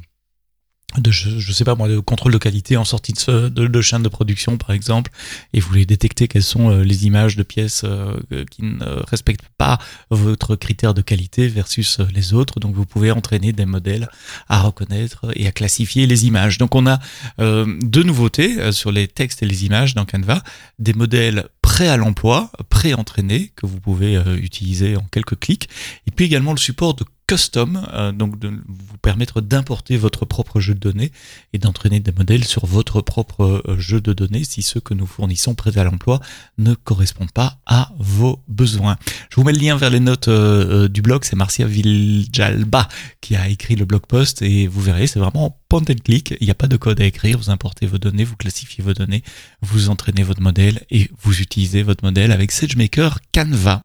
de 0.99 1.11
je, 1.11 1.53
sais 1.53 1.65
pas 1.65 1.75
moi 1.75 1.89
de 1.89 1.99
contrôle 1.99 2.33
de 2.33 2.39
qualité 2.39 2.77
en 2.77 2.85
sortie 2.85 3.13
de, 3.13 3.81
chaîne 3.81 4.03
de 4.03 4.09
production 4.09 4.57
par 4.57 4.73
exemple 4.73 5.11
et 5.53 5.61
vous 5.61 5.69
voulez 5.69 5.87
détecter 5.87 6.29
quelles 6.29 6.43
sont 6.43 6.71
euh, 6.71 6.83
les 6.83 7.07
images 7.07 7.37
de 7.37 7.43
pièces 7.43 7.83
euh, 7.85 8.17
qui 8.51 8.63
ne 8.63 8.85
respectent 9.09 9.49
pas 9.59 9.79
votre 10.11 10.57
critère 10.57 10.95
de 10.95 11.03
qualité 11.03 11.49
versus 11.49 12.01
euh, 12.01 12.07
les 12.15 12.35
autres. 12.35 12.61
Donc 12.61 12.75
vous 12.75 12.87
pouvez 12.87 13.11
entraîner 13.11 13.53
des 13.53 13.67
modèles 13.67 14.09
à 14.49 14.61
reconnaître 14.61 15.27
et 15.35 15.47
à 15.47 15.53
classifier 15.53 16.07
les 16.07 16.27
images. 16.27 16.59
Donc 16.59 16.75
on 16.75 16.87
a 16.87 16.99
deux 17.39 18.03
nouveautés 18.03 18.73
sur 18.73 18.93
les 18.93 19.09
textes 19.09 19.43
et 19.43 19.47
les 19.47 19.65
images 19.65 19.95
dans 19.95 20.05
Canva. 20.05 20.43
Des 20.79 20.93
modèles 20.93 21.49
prêts 21.63 21.89
à 21.89 21.97
l'emploi 21.97 22.51
pré-entraînés 22.69 23.53
que 23.57 23.67
vous 23.67 23.81
pouvez 23.81 24.21
utiliser 24.37 24.97
en 24.97 25.05
quelques 25.11 25.39
clics. 25.39 25.69
Et 26.07 26.11
puis 26.11 26.25
également 26.25 26.53
le 26.53 26.59
support 26.59 26.95
de 26.95 27.05
custom, 27.27 27.87
euh, 27.93 28.13
donc 28.13 28.39
de 28.39 28.49
vous 28.49 28.99
permettre 29.03 29.41
d'importer 29.41 29.97
votre 29.97 30.25
propre 30.25 30.61
jeu 30.61 30.75
de 30.75 30.79
données 30.79 31.13
et 31.53 31.59
d'entraîner 31.59 32.01
des 32.01 32.13
modèles 32.13 32.45
sur 32.45 32.67
votre 32.67 33.01
propre 33.01 33.63
euh, 33.67 33.79
jeu 33.79 34.01
de 34.01 34.13
données 34.13 34.45
si 34.45 34.63
ceux 34.63 34.81
que 34.81 34.95
nous 34.95 35.07
fournissons 35.07 35.55
prêts 35.55 35.79
à 35.79 35.85
l'emploi 35.85 36.21
ne 36.59 36.75
correspondent 36.75 37.33
pas 37.33 37.59
à 37.67 37.93
vos 37.99 38.41
besoins. 38.49 38.97
Je 39.31 39.37
vous 39.37 39.45
mets 39.45 39.53
le 39.53 39.59
lien 39.59 39.77
vers 39.77 39.91
les 39.91 40.01
notes 40.01 40.29
euh, 40.29 40.89
du 40.89 41.03
blog, 41.03 41.25
c'est 41.25 41.37
Marcia 41.37 41.67
Viljalba 41.67 42.89
qui 43.21 43.35
a 43.35 43.49
écrit 43.49 43.75
le 43.75 43.85
blog 43.85 44.03
post 44.07 44.43
et 44.43 44.69
vous 44.69 44.81
verrez, 44.81 45.07
c'est 45.07 45.19
vraiment 45.19 45.59
point 45.69 45.81
and 45.81 46.03
click, 46.05 46.35
il 46.41 46.45
n'y 46.45 46.51
a 46.51 46.55
pas 46.55 46.69
de 46.69 46.77
code 46.77 47.01
à 47.01 47.05
écrire, 47.05 47.39
vous 47.39 47.51
importez 47.51 47.87
vos 47.87 47.99
données, 47.99 48.25
vous 48.25 48.37
classifiez 48.37 48.85
vos 48.85 48.95
données, 48.95 49.25
vous 49.63 49.89
entraînez 49.89 50.23
votre 50.23 50.43
modèle 50.43 50.85
et 50.91 51.11
vous 51.23 51.41
utilisez 51.41 51.83
votre 51.83 52.05
modèle 52.05 52.31
avec 52.31 52.53
SageMaker 52.53 53.19
Canva. 53.35 53.83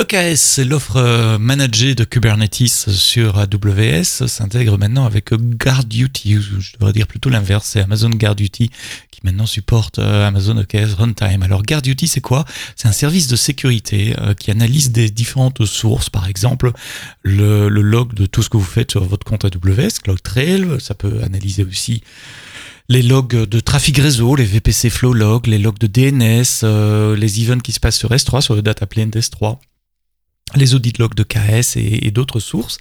EKS, 0.00 0.60
l'offre 0.66 0.96
euh, 0.96 1.36
managée 1.36 1.94
de 1.94 2.04
Kubernetes 2.04 2.68
sur 2.68 3.38
AWS, 3.38 4.26
s'intègre 4.28 4.78
maintenant 4.78 5.04
avec 5.04 5.34
GuardDuty, 5.34 6.38
je 6.40 6.72
devrais 6.78 6.94
dire 6.94 7.06
plutôt 7.06 7.28
l'inverse, 7.28 7.66
c'est 7.66 7.80
Amazon 7.80 8.08
GuardDuty 8.08 8.70
qui 9.10 9.20
maintenant 9.24 9.44
supporte 9.44 9.98
euh, 9.98 10.26
Amazon 10.26 10.56
EKS 10.56 10.94
Runtime. 10.96 11.42
Alors 11.42 11.62
GuardDuty, 11.62 12.08
c'est 12.08 12.22
quoi? 12.22 12.46
C'est 12.76 12.88
un 12.88 12.92
service 12.92 13.28
de 13.28 13.36
sécurité 13.36 14.14
euh, 14.18 14.32
qui 14.32 14.50
analyse 14.50 14.90
des 14.90 15.10
différentes 15.10 15.66
sources, 15.66 16.08
par 16.08 16.28
exemple 16.28 16.72
le, 17.22 17.68
le, 17.68 17.82
log 17.82 18.14
de 18.14 18.24
tout 18.24 18.42
ce 18.42 18.48
que 18.48 18.56
vous 18.56 18.64
faites 18.64 18.92
sur 18.92 19.04
votre 19.04 19.26
compte 19.26 19.44
AWS, 19.44 20.00
CloudTrail, 20.02 20.80
ça 20.80 20.94
peut 20.94 21.20
analyser 21.22 21.62
aussi 21.62 22.02
les 22.88 23.02
logs 23.02 23.36
de 23.36 23.60
trafic 23.60 23.98
réseau, 23.98 24.34
les 24.34 24.46
VPC 24.46 24.88
Flow 24.88 25.12
Log, 25.12 25.46
les 25.46 25.58
logs 25.58 25.78
de 25.78 25.86
DNS, 25.86 27.16
les 27.16 27.42
events 27.42 27.60
qui 27.60 27.72
se 27.72 27.80
passent 27.80 27.98
sur 27.98 28.10
S3, 28.10 28.40
sur 28.40 28.54
le 28.54 28.62
data 28.62 28.86
plane 28.86 29.10
d'S3 29.10 29.58
les 30.54 30.74
audit 30.74 30.98
logs 30.98 31.14
de 31.14 31.22
KS 31.22 31.76
et, 31.76 32.10
d'autres 32.10 32.40
sources. 32.40 32.78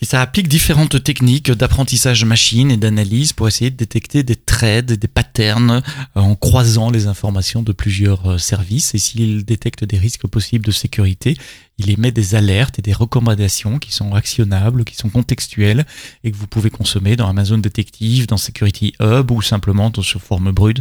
Et 0.00 0.04
ça 0.04 0.22
applique 0.22 0.48
différentes 0.48 1.02
techniques 1.02 1.50
d'apprentissage 1.50 2.24
machine 2.24 2.70
et 2.70 2.76
d'analyse 2.76 3.32
pour 3.32 3.48
essayer 3.48 3.70
de 3.70 3.76
détecter 3.76 4.22
des 4.22 4.36
trades, 4.36 4.92
des 4.92 5.08
patterns 5.08 5.82
euh, 6.16 6.20
en 6.20 6.34
croisant 6.34 6.90
les 6.90 7.06
informations 7.06 7.62
de 7.62 7.72
plusieurs 7.72 8.32
euh, 8.32 8.38
services. 8.38 8.94
Et 8.94 8.98
s'il 8.98 9.44
détecte 9.44 9.84
des 9.84 9.98
risques 9.98 10.26
possibles 10.26 10.64
de 10.64 10.70
sécurité, 10.70 11.36
il 11.78 11.90
émet 11.90 12.10
des 12.12 12.34
alertes 12.34 12.78
et 12.78 12.82
des 12.82 12.92
recommandations 12.92 13.78
qui 13.78 13.92
sont 13.92 14.14
actionnables, 14.14 14.84
qui 14.84 14.96
sont 14.96 15.08
contextuelles 15.08 15.86
et 16.24 16.30
que 16.30 16.36
vous 16.36 16.46
pouvez 16.46 16.70
consommer 16.70 17.16
dans 17.16 17.28
Amazon 17.28 17.58
Detective, 17.58 18.26
dans 18.26 18.36
Security 18.36 18.94
Hub 19.00 19.30
ou 19.30 19.42
simplement 19.42 19.90
dans, 19.90 20.02
sous 20.02 20.18
forme 20.18 20.52
brute 20.52 20.80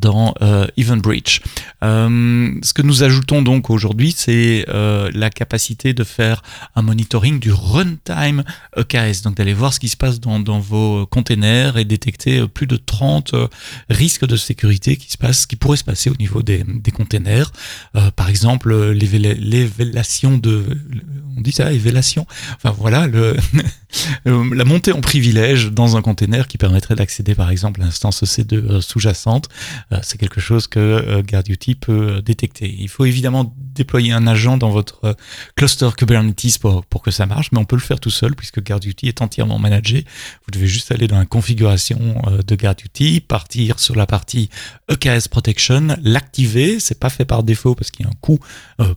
dans 0.00 0.34
euh. 0.42 0.66
Euh, 1.82 2.54
ce 2.62 2.72
que 2.72 2.82
nous 2.82 3.02
ajoutons 3.02 3.42
donc 3.42 3.70
aujourd'hui, 3.70 4.12
c'est 4.16 4.64
euh, 4.68 5.10
la 5.14 5.30
capacité 5.30 5.94
de 5.94 6.04
faire 6.04 6.42
un 6.74 6.82
monitoring 6.82 7.38
du 7.38 7.52
runtime 7.52 8.44
EKS, 8.76 9.22
donc 9.22 9.36
d'aller 9.36 9.54
voir 9.54 9.72
ce 9.72 9.80
qui 9.80 9.88
se 9.88 9.96
passe 9.96 10.20
dans, 10.20 10.60
vos 10.60 11.06
containers 11.06 11.76
et 11.76 11.84
détecter 11.84 12.40
euh, 12.40 12.46
plus 12.46 12.66
de 12.66 12.76
30 12.76 13.34
euh, 13.34 13.48
risques 13.90 14.26
de 14.26 14.36
sécurité 14.36 14.96
qui 14.96 15.16
pourraient 15.56 15.76
se 15.76 15.84
passer 15.84 16.10
au 16.10 16.16
niveau 16.16 16.42
des, 16.42 16.64
des 16.64 16.90
containers. 16.90 17.50
par 18.14 18.28
exemple, 18.28 18.74
l'évélation 18.92 20.35
de, 20.36 20.64
on 21.36 21.40
dit 21.40 21.52
ça, 21.52 21.72
évélation. 21.72 22.26
Enfin 22.56 22.74
voilà, 22.76 23.06
le, 23.06 23.36
la 24.24 24.64
montée 24.64 24.92
en 24.92 25.00
privilège 25.00 25.70
dans 25.70 25.96
un 25.96 26.02
container 26.02 26.48
qui 26.48 26.58
permettrait 26.58 26.94
d'accéder 26.94 27.34
par 27.34 27.50
exemple 27.50 27.80
à 27.82 27.84
l'instance 27.84 28.22
EC2 28.22 28.54
euh, 28.54 28.80
sous-jacente, 28.80 29.48
euh, 29.92 29.98
c'est 30.02 30.18
quelque 30.18 30.40
chose 30.40 30.66
que 30.66 30.80
euh, 30.80 31.22
GuardDuty 31.22 31.74
peut 31.74 32.22
détecter. 32.22 32.74
Il 32.78 32.88
faut 32.88 33.04
évidemment 33.04 33.54
déployer 33.56 34.12
un 34.12 34.26
agent 34.26 34.56
dans 34.56 34.70
votre 34.70 35.16
cluster 35.54 35.88
Kubernetes 35.96 36.58
pour, 36.58 37.02
que 37.02 37.10
ça 37.10 37.26
marche, 37.26 37.52
mais 37.52 37.58
on 37.58 37.64
peut 37.64 37.76
le 37.76 37.82
faire 37.82 38.00
tout 38.00 38.10
seul 38.10 38.34
puisque 38.34 38.62
GuardDuty 38.62 39.08
est 39.08 39.22
entièrement 39.22 39.58
managé. 39.58 40.04
Vous 40.46 40.50
devez 40.52 40.66
juste 40.66 40.90
aller 40.90 41.06
dans 41.06 41.18
la 41.18 41.26
configuration 41.26 42.22
de 42.46 42.56
GuardDuty, 42.56 43.20
partir 43.20 43.78
sur 43.78 43.94
la 43.94 44.06
partie 44.06 44.48
EKS 44.90 45.28
Protection, 45.28 45.96
l'activer. 46.02 46.80
C'est 46.80 46.98
pas 46.98 47.10
fait 47.10 47.24
par 47.24 47.42
défaut 47.42 47.74
parce 47.74 47.90
qu'il 47.90 48.06
y 48.06 48.08
a 48.08 48.10
un 48.10 48.16
coût 48.20 48.38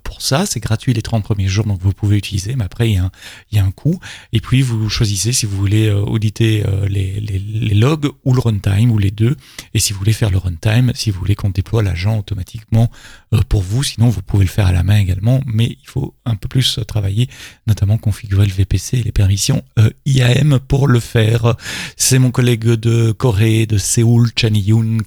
pour 0.04 0.22
ça. 0.22 0.46
C'est 0.46 0.60
gratuit 0.60 0.94
les 0.94 1.02
30 1.02 1.29
premiers 1.30 1.48
jours, 1.48 1.66
donc 1.66 1.80
vous 1.80 1.94
pouvez 1.94 2.18
utiliser, 2.18 2.56
mais 2.56 2.64
après 2.64 2.90
il 2.90 2.96
y 2.96 2.98
a 2.98 3.04
un, 3.04 3.12
il 3.52 3.58
y 3.58 3.62
a 3.62 3.64
un 3.64 3.70
coût. 3.70 4.00
Et 4.34 4.40
puis 4.42 4.64
vous 4.64 4.90
choisissez 4.90 5.32
si 5.32 5.46
vous 5.46 5.56
voulez 5.56 5.88
euh, 5.88 6.02
auditer 6.02 6.64
euh, 6.66 6.88
les, 6.88 7.20
les, 7.20 7.76
logs 7.76 8.10
ou 8.26 8.34
le 8.34 8.40
runtime 8.40 8.90
ou 8.90 8.98
les 8.98 9.12
deux. 9.12 9.36
Et 9.76 9.80
si 9.80 9.94
vous 9.94 10.00
voulez 10.00 10.14
faire 10.14 10.32
le 10.32 10.40
runtime, 10.40 10.92
si 10.96 11.12
vous 11.12 11.20
voulez 11.20 11.36
qu'on 11.36 11.52
déploie 11.52 11.84
l'agent 11.84 12.18
automatiquement 12.18 12.90
euh, 13.36 13.42
pour 13.48 13.62
vous, 13.62 13.84
sinon 13.84 14.10
vous 14.10 14.24
pouvez 14.24 14.44
le 14.44 14.50
faire 14.50 14.66
à 14.66 14.72
la 14.72 14.82
main 14.82 14.98
également, 14.98 15.42
mais 15.46 15.66
il 15.66 15.88
faut 15.88 16.16
un 16.26 16.36
peu 16.36 16.48
plus 16.48 16.80
travailler, 16.88 17.30
notamment 17.68 18.00
configurer 18.00 18.48
le 18.48 18.54
VPC 18.54 18.98
et 18.98 19.04
les 19.04 19.12
permissions 19.12 19.62
IAM 20.08 20.60
pour 20.68 20.88
le 20.88 21.00
faire. 21.00 21.56
C'est 21.96 22.18
mon 22.18 22.32
collègue 22.32 22.66
de 22.66 23.12
Corée, 23.12 23.68
de 23.68 23.78
Séoul, 23.78 24.32
Chan 24.36 24.50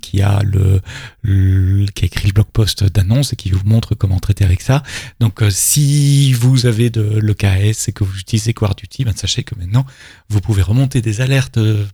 qui 0.00 0.22
a 0.22 0.40
le, 0.44 0.80
qui 1.94 2.04
a 2.04 2.06
écrit 2.06 2.28
le 2.28 2.32
blog 2.32 2.46
post 2.52 2.84
d'annonce 2.84 3.32
et 3.32 3.36
qui 3.36 3.50
vous 3.50 3.64
montre 3.64 3.96
comment 3.96 4.20
traiter 4.20 4.44
avec 4.44 4.60
ça. 4.62 4.84
Donc 5.18 5.42
si 5.50 6.11
vous 6.34 6.66
avez 6.66 6.90
de 6.90 7.02
l'EKS 7.02 7.88
et 7.88 7.92
que 7.92 8.04
vous 8.04 8.18
utilisez 8.18 8.52
QuartDuty, 8.54 9.04
ben, 9.04 9.14
sachez 9.16 9.42
que 9.44 9.54
maintenant, 9.54 9.84
vous 10.28 10.40
pouvez 10.40 10.62
remonter 10.62 11.00
des 11.00 11.20
alertes 11.20 11.58
euh, 11.58 11.84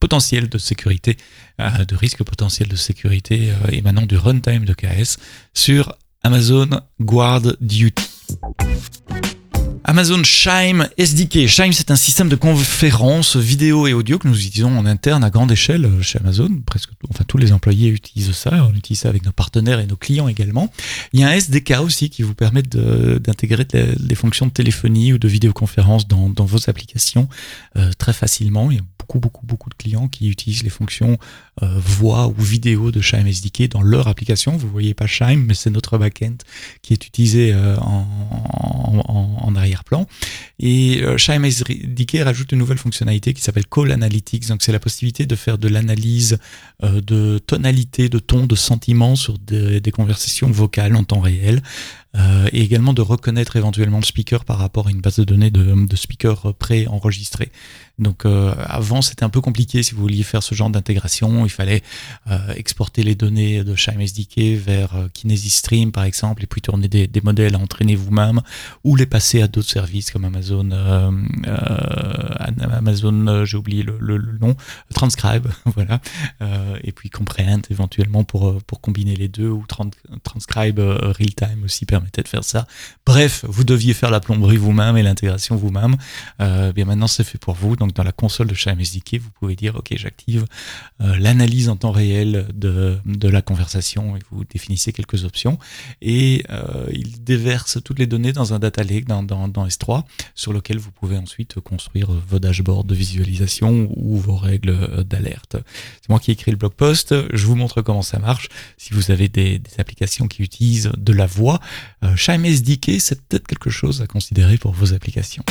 potentielles 0.00 0.48
de 0.48 0.58
sécurité, 0.58 1.16
euh, 1.60 1.84
de 1.84 1.96
risques 1.96 2.22
potentiels 2.24 2.68
de 2.68 2.76
sécurité 2.76 3.50
euh, 3.50 3.70
émanant 3.70 4.06
du 4.06 4.16
runtime 4.16 4.64
de 4.64 4.74
KS 4.74 5.18
sur 5.54 5.94
Amazon 6.22 6.68
Guard 7.00 7.56
Duty. 7.60 8.04
Amazon 9.84 10.22
Chime 10.22 10.88
SDK. 10.96 11.46
Chime, 11.48 11.72
c'est 11.72 11.90
un 11.90 11.96
système 11.96 12.28
de 12.28 12.36
conférence 12.36 13.36
vidéo 13.36 13.86
et 13.86 13.92
audio 13.92 14.18
que 14.18 14.28
nous 14.28 14.38
utilisons 14.38 14.76
en 14.78 14.86
interne 14.86 15.24
à 15.24 15.30
grande 15.30 15.50
échelle 15.50 15.90
chez 16.02 16.18
Amazon. 16.20 16.48
Presque, 16.64 16.90
enfin, 17.10 17.24
tous 17.26 17.36
les 17.36 17.52
employés 17.52 17.88
utilisent 17.88 18.32
ça. 18.32 18.68
On 18.70 18.74
utilise 18.74 19.00
ça 19.00 19.08
avec 19.08 19.24
nos 19.24 19.32
partenaires 19.32 19.80
et 19.80 19.86
nos 19.86 19.96
clients 19.96 20.28
également. 20.28 20.72
Il 21.12 21.20
y 21.20 21.24
a 21.24 21.28
un 21.28 21.32
SDK 21.32 21.80
aussi 21.82 22.10
qui 22.10 22.22
vous 22.22 22.34
permet 22.34 22.62
d'intégrer 22.62 23.64
des 23.64 24.14
fonctions 24.14 24.46
de 24.46 24.52
téléphonie 24.52 25.12
ou 25.12 25.18
de 25.18 25.28
vidéoconférence 25.28 26.06
dans, 26.06 26.28
dans 26.28 26.44
vos 26.44 26.70
applications 26.70 27.28
euh, 27.76 27.90
très 27.98 28.12
facilement. 28.12 28.70
Il 28.70 28.76
y 28.76 28.80
a 28.80 28.84
beaucoup, 29.18 29.46
beaucoup, 29.46 29.70
de 29.70 29.74
clients 29.74 30.08
qui 30.08 30.28
utilisent 30.28 30.62
les 30.62 30.70
fonctions 30.70 31.18
euh, 31.62 31.78
voix 31.78 32.26
ou 32.28 32.34
vidéo 32.34 32.90
de 32.90 33.00
Chime 33.00 33.26
SDK 33.26 33.68
dans 33.70 33.82
leur 33.82 34.08
application. 34.08 34.56
Vous 34.56 34.68
voyez 34.68 34.94
pas 34.94 35.06
Chime, 35.06 35.44
mais 35.46 35.54
c'est 35.54 35.70
notre 35.70 35.98
backend 35.98 36.38
qui 36.82 36.92
est 36.92 37.06
utilisé 37.06 37.52
euh, 37.52 37.76
en, 37.78 38.06
en, 39.08 39.36
en 39.40 39.56
arrière 39.56 39.84
plan 39.84 40.06
Et 40.58 41.00
euh, 41.02 41.16
Chime 41.18 41.44
SDK 41.44 42.18
rajoute 42.24 42.52
une 42.52 42.58
nouvelle 42.58 42.78
fonctionnalité 42.78 43.34
qui 43.34 43.42
s'appelle 43.42 43.66
Call 43.66 43.92
Analytics. 43.92 44.48
Donc 44.48 44.62
c'est 44.62 44.72
la 44.72 44.80
possibilité 44.80 45.26
de 45.26 45.36
faire 45.36 45.58
de 45.58 45.68
l'analyse 45.68 46.38
euh, 46.82 47.00
de 47.00 47.38
tonalité, 47.38 48.08
de 48.08 48.18
ton, 48.18 48.46
de 48.46 48.56
sentiments 48.56 49.16
sur 49.16 49.38
des 49.38 49.90
conversations 49.92 50.50
vocales 50.50 50.96
en 50.96 51.04
temps 51.04 51.20
réel. 51.20 51.62
Euh, 52.14 52.46
et 52.52 52.60
également 52.60 52.92
de 52.92 53.00
reconnaître 53.00 53.56
éventuellement 53.56 53.98
le 53.98 54.04
speaker 54.04 54.44
par 54.44 54.58
rapport 54.58 54.88
à 54.88 54.90
une 54.90 55.00
base 55.00 55.16
de 55.16 55.24
données 55.24 55.50
de, 55.50 55.86
de 55.86 55.96
speakers 55.96 56.54
pré-enregistrés. 56.58 57.50
Donc 57.98 58.24
euh, 58.24 58.54
avant 58.58 59.02
c'était 59.02 59.24
un 59.24 59.28
peu 59.28 59.40
compliqué 59.40 59.82
si 59.82 59.94
vous 59.94 60.02
vouliez 60.02 60.22
faire 60.22 60.42
ce 60.42 60.54
genre 60.54 60.70
d'intégration, 60.70 61.44
il 61.44 61.50
fallait 61.50 61.82
euh, 62.30 62.52
exporter 62.54 63.02
les 63.02 63.14
données 63.14 63.64
de 63.64 63.74
Chime 63.74 64.00
SDK 64.00 64.58
vers 64.58 64.96
euh, 64.96 65.08
Kinesis 65.12 65.50
Stream 65.50 65.92
par 65.92 66.04
exemple 66.04 66.42
et 66.42 66.46
puis 66.46 66.60
tourner 66.60 66.88
des, 66.88 67.06
des 67.06 67.20
modèles 67.20 67.54
à 67.54 67.58
entraîner 67.58 67.94
vous-même 67.94 68.40
ou 68.82 68.96
les 68.96 69.06
passer 69.06 69.42
à 69.42 69.48
d'autres 69.48 69.68
services 69.68 70.10
comme 70.10 70.24
Amazon, 70.24 70.70
euh, 70.72 71.10
Amazon, 72.72 73.44
j'ai 73.44 73.56
oublié 73.56 73.82
le, 73.82 73.96
le, 74.00 74.16
le, 74.16 74.38
nom, 74.38 74.56
Transcribe, 74.94 75.46
voilà, 75.76 76.00
et 76.82 76.92
puis 76.92 77.10
Comprehend 77.10 77.60
éventuellement 77.70 78.24
pour 78.24 78.62
pour 78.64 78.80
combiner 78.80 79.14
les 79.16 79.28
deux 79.28 79.48
ou 79.48 79.64
Transcribe 80.22 80.80
Real 80.80 81.34
Time 81.34 81.64
aussi 81.64 81.84
de 82.22 82.28
faire 82.28 82.44
ça. 82.44 82.66
Bref, 83.06 83.44
vous 83.48 83.64
deviez 83.64 83.94
faire 83.94 84.10
la 84.10 84.20
plomberie 84.20 84.56
vous-même 84.56 84.96
et 84.96 85.02
l'intégration 85.02 85.56
vous-même. 85.56 85.96
Euh, 86.40 86.72
bien 86.72 86.84
maintenant, 86.84 87.06
c'est 87.06 87.24
fait 87.24 87.38
pour 87.38 87.54
vous. 87.54 87.76
Donc, 87.76 87.94
dans 87.94 88.04
la 88.04 88.12
console 88.12 88.48
de 88.48 88.54
SDK, 88.54 89.18
vous 89.20 89.30
pouvez 89.30 89.56
dire, 89.56 89.76
OK, 89.76 89.92
j'active 89.96 90.44
euh, 91.00 91.16
l'analyse 91.18 91.68
en 91.68 91.76
temps 91.76 91.90
réel 91.90 92.46
de, 92.54 92.98
de 93.04 93.28
la 93.28 93.42
conversation 93.42 94.16
et 94.16 94.20
vous 94.30 94.44
définissez 94.44 94.92
quelques 94.92 95.24
options. 95.24 95.58
Et 96.00 96.44
euh, 96.50 96.86
il 96.92 97.22
déverse 97.24 97.78
toutes 97.82 97.98
les 97.98 98.06
données 98.06 98.32
dans 98.32 98.54
un 98.54 98.58
data 98.58 98.82
lake 98.82 99.06
dans, 99.06 99.22
dans, 99.22 99.48
dans, 99.48 99.66
S3 99.66 100.04
sur 100.34 100.52
lequel 100.52 100.78
vous 100.78 100.90
pouvez 100.90 101.16
ensuite 101.16 101.60
construire 101.60 102.10
vos 102.10 102.38
dashboards 102.38 102.84
de 102.84 102.94
visualisation 102.94 103.88
ou 103.96 104.16
vos 104.16 104.36
règles 104.36 105.04
d'alerte. 105.04 105.56
C'est 106.00 106.08
moi 106.08 106.18
qui 106.18 106.30
ai 106.30 106.34
écrit 106.34 106.50
le 106.50 106.56
blog 106.56 106.72
post. 106.72 107.14
Je 107.32 107.46
vous 107.46 107.56
montre 107.56 107.82
comment 107.82 108.02
ça 108.02 108.18
marche. 108.18 108.48
Si 108.76 108.92
vous 108.92 109.10
avez 109.10 109.28
des 109.28 109.60
applications 109.78 110.28
qui 110.28 110.42
utilisent 110.42 110.90
de 110.96 111.12
la 111.12 111.26
voix, 111.26 111.60
euh, 112.04 112.16
Chime 112.16 112.44
SDK, 112.44 113.00
c'est 113.00 113.20
peut-être 113.22 113.46
quelque 113.46 113.70
chose 113.70 114.02
à 114.02 114.06
considérer 114.06 114.58
pour 114.58 114.72
vos 114.72 114.92
applications. 114.92 115.44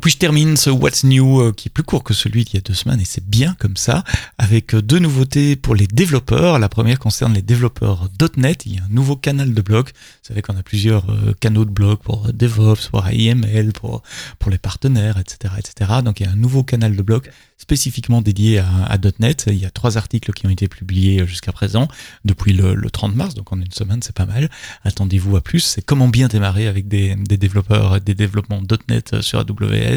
Puis 0.00 0.10
je 0.10 0.18
termine 0.18 0.56
ce 0.56 0.70
What's 0.70 1.04
New 1.04 1.40
euh, 1.40 1.52
qui 1.52 1.68
est 1.68 1.70
plus 1.70 1.82
court 1.82 2.04
que 2.04 2.14
celui 2.14 2.44
d'il 2.44 2.54
y 2.54 2.58
a 2.58 2.60
deux 2.60 2.74
semaines 2.74 3.00
et 3.00 3.04
c'est 3.04 3.24
bien 3.24 3.56
comme 3.58 3.76
ça, 3.76 4.04
avec 4.36 4.74
euh, 4.74 4.82
deux 4.82 4.98
nouveautés 4.98 5.56
pour 5.56 5.74
les 5.74 5.86
développeurs. 5.86 6.58
La 6.58 6.68
première 6.68 6.98
concerne 6.98 7.34
les 7.34 7.42
développeurs 7.42 8.08
.NET. 8.36 8.66
Il 8.66 8.76
y 8.76 8.78
a 8.78 8.84
un 8.84 8.88
nouveau 8.88 9.16
canal 9.16 9.54
de 9.54 9.62
blog. 9.62 9.86
Vous 9.86 10.28
savez 10.28 10.42
qu'on 10.42 10.56
a 10.56 10.62
plusieurs 10.62 11.06
canaux 11.40 11.64
de 11.64 11.70
blog 11.70 11.98
pour 11.98 12.32
DevOps, 12.32 12.88
pour 12.90 13.06
AIML, 13.06 13.72
pour, 13.72 14.02
pour 14.38 14.50
les 14.50 14.58
partenaires, 14.58 15.18
etc., 15.18 15.54
etc. 15.58 16.00
Donc 16.04 16.20
il 16.20 16.26
y 16.26 16.28
a 16.28 16.32
un 16.32 16.36
nouveau 16.36 16.62
canal 16.62 16.94
de 16.94 17.02
blog 17.02 17.30
spécifiquement 17.58 18.22
dédié 18.22 18.60
à, 18.60 18.96
.NET. 19.18 19.44
Il 19.48 19.58
y 19.58 19.66
a 19.66 19.70
trois 19.70 19.98
articles 19.98 20.32
qui 20.32 20.46
ont 20.46 20.50
été 20.50 20.68
publiés 20.68 21.26
jusqu'à 21.26 21.52
présent, 21.52 21.88
depuis 22.24 22.52
le, 22.52 22.76
30 22.90 23.14
mars, 23.14 23.34
donc 23.34 23.52
en 23.52 23.60
une 23.60 23.72
semaine, 23.72 24.00
c'est 24.00 24.14
pas 24.14 24.26
mal. 24.26 24.48
Attendez-vous 24.84 25.36
à 25.36 25.40
plus. 25.40 25.60
C'est 25.60 25.82
comment 25.82 26.08
bien 26.08 26.28
démarrer 26.28 26.68
avec 26.68 26.88
des, 26.88 27.16
développeurs, 27.16 28.00
des 28.00 28.14
développements 28.14 28.62
.NET 28.88 29.20
sur 29.20 29.40
AWS, 29.40 29.87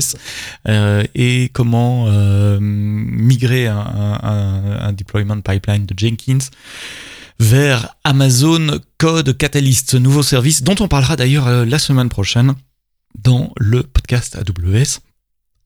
euh, 0.68 1.04
et 1.16 1.50
comment 1.54 2.06
euh, 2.08 2.60
migrer 2.62 3.68
un, 3.68 4.94
deployment 4.94 5.42
pipeline 5.42 5.86
de 5.86 5.98
Jenkins 5.98 6.50
vers 7.40 7.96
Amazon 8.04 8.80
Code 8.98 9.36
Catalyst, 9.38 9.92
ce 9.92 9.98
nouveau 9.98 10.22
service 10.22 10.64
dont 10.64 10.76
on 10.80 10.88
parlera 10.88 11.16
d'ailleurs 11.16 11.48
euh, 11.48 11.66
la 11.66 11.80
semaine 11.80 12.10
prochaine 12.10 12.54
dans 13.18 13.52
le 13.58 13.84
podcast 13.84 14.36
AWS 14.38 15.00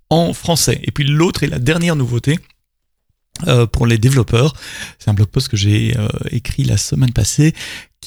en 0.09 0.33
français. 0.33 0.79
Et 0.83 0.91
puis 0.91 1.05
l'autre 1.05 1.43
et 1.43 1.47
la 1.47 1.59
dernière 1.59 1.95
nouveauté, 1.95 2.39
pour 3.73 3.85
les 3.85 3.97
développeurs. 3.97 4.53
C'est 4.97 5.09
un 5.09 5.13
blog 5.13 5.27
post 5.27 5.49
que 5.49 5.57
j'ai 5.57 5.93
écrit 6.31 6.63
la 6.63 6.77
semaine 6.77 7.11
passée 7.11 7.53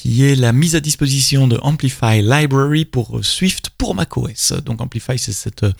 qui 0.01 0.23
est 0.23 0.35
la 0.35 0.53
mise 0.53 0.77
à 0.77 0.79
disposition 0.79 1.45
de 1.45 1.59
Amplify 1.61 2.21
Library 2.21 2.85
pour 2.85 3.19
Swift 3.21 3.69
pour 3.77 3.95
macOS. 3.95 4.53
Donc 4.63 4.79
Amplify, 4.79 5.19
c'est 5.19 5.33
cette 5.33 5.63
euh, 5.63 5.73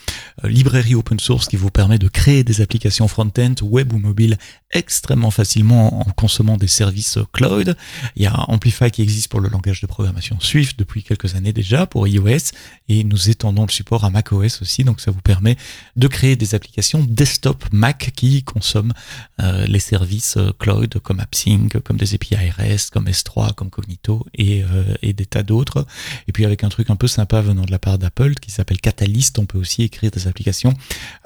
librairie 0.44 0.94
open 0.94 1.22
source 1.22 1.48
qui 1.48 1.56
vous 1.56 1.70
permet 1.70 1.98
de 1.98 2.10
créer 2.10 2.44
des 2.44 2.60
applications 2.60 3.08
front-end, 3.08 3.56
web 3.62 3.94
ou 3.94 3.98
mobile 3.98 4.38
extrêmement 4.72 5.32
facilement 5.32 6.02
en 6.02 6.12
consommant 6.12 6.58
des 6.58 6.68
services 6.68 7.18
cloud. 7.32 7.78
Il 8.18 8.24
y 8.24 8.26
a 8.26 8.38
Amplify 8.50 8.92
qui 8.92 9.02
existe 9.04 9.30
pour 9.30 9.40
le 9.40 9.48
langage 9.48 9.80
de 9.80 9.88
programmation 9.88 10.38
Swift 10.42 10.78
depuis 10.78 11.02
quelques 11.02 11.36
années 11.36 11.54
déjà 11.54 11.88
pour 11.88 12.06
iOS 12.06 12.52
et 12.90 13.06
nous 13.06 13.30
étendons 13.30 13.66
le 13.66 13.72
support 13.72 14.04
à 14.04 14.10
macOS 14.10 14.62
aussi. 14.62 14.84
Donc 14.84 15.00
ça 15.00 15.12
vous 15.12 15.22
permet 15.22 15.56
de 15.96 16.08
créer 16.08 16.36
des 16.36 16.56
applications 16.56 17.06
desktop 17.08 17.64
Mac 17.72 18.12
qui 18.18 18.44
consomment 18.44 18.94
euh, 19.42 19.66
les 19.66 19.80
services 19.80 20.38
cloud 20.60 21.00
comme 21.00 21.22
AppSync, 21.22 21.80
comme 21.86 21.98
des 21.98 22.16
API 22.16 22.50
REST, 22.50 22.92
comme 22.92 23.06
S3, 23.06 23.54
comme 23.54 23.70
Cognito 23.70 24.09
euh, 24.10 24.96
et, 25.02 25.14
des 25.14 25.26
tas 25.26 25.44
d'autres. 25.44 25.86
Et 26.28 26.32
puis 26.32 26.46
avec 26.46 26.64
un 26.64 26.70
truc 26.70 26.90
un 26.90 26.96
peu 26.96 27.08
sympa 27.08 27.42
venant 27.42 27.66
de 27.66 27.72
la 27.72 27.80
part 27.80 27.98
d'Apple 27.98 28.36
qui 28.36 28.52
s'appelle 28.52 28.80
Catalyst, 28.80 29.40
on 29.40 29.46
peut 29.46 29.58
aussi 29.58 29.84
écrire 29.84 30.12
des 30.12 30.28
applications 30.28 30.74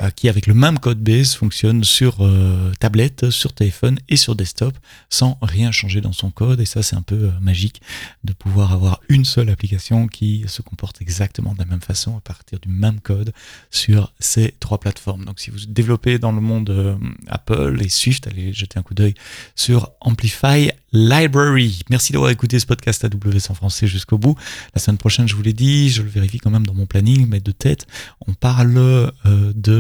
euh, 0.02 0.10
qui 0.10 0.30
avec 0.30 0.48
le 0.48 0.54
même 0.54 0.80
code 0.80 1.00
base 1.00 1.36
fonctionnent 1.36 1.84
sur 1.84 2.18
euh, 2.22 2.72
tablette, 2.80 3.30
sur 3.30 3.54
téléphone 3.54 4.00
et 4.10 4.16
sur 4.16 4.36
desktop 4.36 4.74
sans 5.10 5.38
rien 5.42 5.72
changer 5.72 6.02
dans 6.02 6.14
son 6.14 6.32
code. 6.32 6.60
Et 6.60 6.66
ça 6.66 6.84
c'est 6.84 6.96
un 6.96 7.02
peu 7.02 7.32
magique 7.42 7.82
de 8.24 8.34
pouvoir 8.34 8.74
avoir 8.74 9.02
une 9.10 9.26
seule 9.26 9.50
application 9.50 10.08
qui 10.08 10.46
se 10.48 10.62
comporte 10.62 11.02
exactement 11.02 11.54
de 11.54 11.60
la 11.60 11.66
même 11.66 11.82
façon 11.82 12.18
à 12.18 12.22
partir 12.22 12.60
du 12.60 12.70
même 12.70 13.00
code 13.00 13.34
sur 13.72 14.14
ces 14.20 14.54
trois 14.60 14.80
plateformes. 14.80 15.26
Donc 15.26 15.40
si 15.40 15.52
vous 15.52 15.60
développez 15.68 16.20
dans 16.20 16.32
le 16.32 16.42
monde 16.42 16.98
Apple 17.28 17.80
et 17.82 17.90
Swift, 17.90 18.28
allez 18.28 18.54
jeter 18.54 18.80
un 18.80 18.84
coup 18.84 18.94
d'œil 18.94 19.14
sur 19.56 19.92
Amplify 20.02 20.72
Library. 20.94 21.82
Merci 21.90 22.14
d'avoir 22.14 22.30
écouté 22.30 22.60
ce 22.60 22.68
podcast 22.68 23.04
AWS 23.04 23.50
en 23.50 23.56
français 23.56 23.88
jusqu'au 23.88 24.20
bout. 24.20 24.36
La 24.76 24.80
semaine 24.80 25.00
prochaine, 25.00 25.28
je 25.28 25.36
vous 25.36 25.42
l'ai 25.42 25.54
dit, 25.54 25.90
je 25.90 26.04
le 26.04 26.10
vérifie 26.10 26.38
quand 26.38 26.52
même 26.52 26.68
dans 26.68 26.76
mon 26.76 26.86
planning, 26.86 27.28
mais 27.28 27.40
de 27.40 27.52
tête, 27.52 27.88
on 28.28 28.34
parle 28.34 28.78
euh, 28.78 29.10
de 29.56 29.72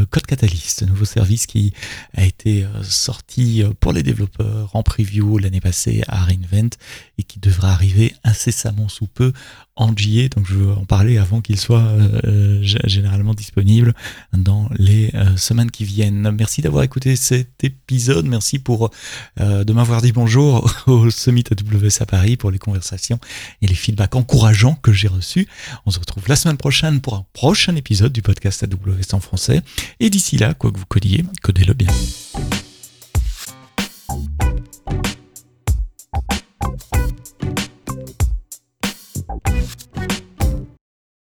euh, 0.00 0.06
Code 0.10 0.26
Catalyst, 0.26 0.82
nouveau 0.88 1.04
service 1.04 1.46
qui 1.46 1.72
a 2.16 2.24
été 2.24 2.64
euh, 2.64 2.82
sorti 2.82 3.62
pour 3.78 3.92
les 3.92 4.02
développeurs 4.02 4.74
en 4.74 4.82
preview 4.82 5.38
l'année 5.38 5.60
passée 5.60 6.02
à 6.08 6.24
Reinvent 6.24 6.70
et 7.18 7.22
qui 7.22 7.38
devra 7.38 7.70
arriver 7.70 8.14
incessamment 8.24 8.88
sous 8.88 9.06
peu 9.06 9.32
en 9.80 9.96
JA, 9.96 10.28
donc 10.28 10.46
je 10.46 10.54
veux 10.54 10.72
en 10.72 10.84
parler 10.84 11.16
avant 11.16 11.40
qu'il 11.40 11.58
soit 11.58 11.80
euh, 11.80 12.58
généralement 12.60 13.32
disponible 13.32 13.94
dans 14.34 14.68
les 14.76 15.10
euh, 15.14 15.36
semaines 15.36 15.70
qui 15.70 15.84
viennent. 15.84 16.30
Merci 16.32 16.60
d'avoir 16.60 16.84
écouté 16.84 17.16
cet 17.16 17.64
épisode, 17.64 18.26
merci 18.26 18.58
pour 18.58 18.90
euh, 19.40 19.64
de 19.64 19.72
m'avoir 19.72 20.02
dit 20.02 20.12
bonjour 20.12 20.70
au 20.86 21.10
Summit 21.10 21.44
AWS 21.50 22.02
à 22.02 22.06
Paris 22.06 22.36
pour 22.36 22.50
les 22.50 22.58
conversations 22.58 23.18
et 23.62 23.66
les 23.66 23.74
feedbacks 23.74 24.16
encourageants 24.16 24.74
que 24.74 24.92
j'ai 24.92 25.08
reçus. 25.08 25.48
On 25.86 25.90
se 25.90 25.98
retrouve 25.98 26.24
la 26.28 26.36
semaine 26.36 26.58
prochaine 26.58 27.00
pour 27.00 27.14
un 27.14 27.24
prochain 27.32 27.74
épisode 27.74 28.12
du 28.12 28.20
podcast 28.20 28.62
AWS 28.62 29.14
en 29.14 29.20
français. 29.20 29.62
Et 29.98 30.10
d'ici 30.10 30.36
là, 30.36 30.52
quoi 30.52 30.70
que 30.70 30.78
vous 30.78 30.86
codiez, 30.86 31.24
codez-le 31.42 31.72
bien. 31.72 31.88